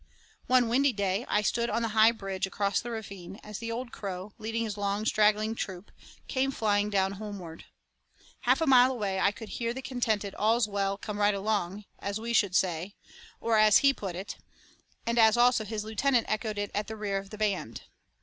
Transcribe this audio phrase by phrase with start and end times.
[0.47, 3.91] One windy day I stood on the high bridge across the ravine, as the old
[3.91, 5.91] crow, heading his long, straggling troop,
[6.27, 7.65] came flying down homeward.
[8.39, 12.19] Half a mile away I could hear the contented 'All's well, come right along!' as
[12.19, 12.95] we should say,
[13.39, 14.37] or as he put it,
[15.05, 17.83] and as also his lieutenant echoed it at the rear of the band.